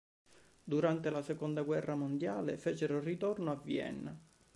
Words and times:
Durante 0.63 1.11
la 1.11 1.21
seconda 1.21 1.61
guerra 1.61 1.93
mondiale 1.93 2.57
fecero 2.57 2.99
ritorno 3.01 3.51
a 3.51 3.61
Vienna. 3.63 4.19